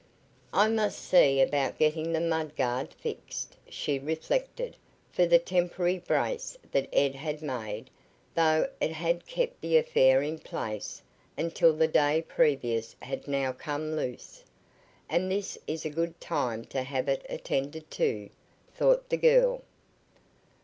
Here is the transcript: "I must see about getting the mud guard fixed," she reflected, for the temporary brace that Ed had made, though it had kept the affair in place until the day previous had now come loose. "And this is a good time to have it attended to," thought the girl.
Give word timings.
"I 0.51 0.67
must 0.67 0.97
see 0.97 1.41
about 1.41 1.77
getting 1.77 2.11
the 2.11 2.19
mud 2.19 2.55
guard 2.55 2.91
fixed," 2.91 3.55
she 3.69 3.99
reflected, 3.99 4.75
for 5.11 5.27
the 5.27 5.37
temporary 5.37 5.99
brace 5.99 6.57
that 6.71 6.89
Ed 6.91 7.13
had 7.13 7.43
made, 7.43 7.91
though 8.33 8.67
it 8.81 8.93
had 8.93 9.27
kept 9.27 9.61
the 9.61 9.77
affair 9.77 10.23
in 10.23 10.39
place 10.39 11.03
until 11.37 11.71
the 11.75 11.87
day 11.87 12.25
previous 12.27 12.95
had 13.03 13.27
now 13.27 13.51
come 13.51 13.95
loose. 13.95 14.43
"And 15.07 15.29
this 15.31 15.55
is 15.67 15.85
a 15.85 15.91
good 15.91 16.19
time 16.19 16.65
to 16.73 16.81
have 16.81 17.07
it 17.07 17.23
attended 17.29 17.91
to," 17.91 18.31
thought 18.73 19.07
the 19.07 19.17
girl. 19.17 19.61